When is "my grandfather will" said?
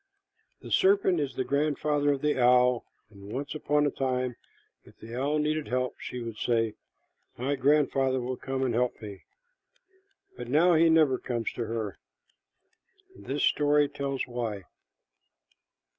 7.37-8.35